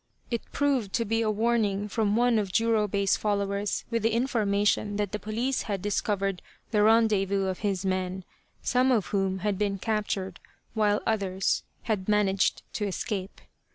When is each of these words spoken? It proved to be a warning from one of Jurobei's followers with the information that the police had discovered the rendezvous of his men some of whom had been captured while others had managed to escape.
It 0.31 0.41
proved 0.51 0.93
to 0.93 1.05
be 1.05 1.21
a 1.21 1.29
warning 1.29 1.87
from 1.87 2.15
one 2.15 2.39
of 2.39 2.51
Jurobei's 2.51 3.15
followers 3.17 3.85
with 3.91 4.01
the 4.01 4.13
information 4.13 4.95
that 4.95 5.11
the 5.11 5.19
police 5.19 5.61
had 5.69 5.79
discovered 5.79 6.41
the 6.71 6.81
rendezvous 6.81 7.45
of 7.45 7.59
his 7.59 7.85
men 7.85 8.23
some 8.63 8.91
of 8.91 9.05
whom 9.13 9.41
had 9.45 9.59
been 9.59 9.77
captured 9.77 10.39
while 10.73 11.03
others 11.05 11.61
had 11.83 12.09
managed 12.09 12.63
to 12.73 12.87
escape. 12.87 13.41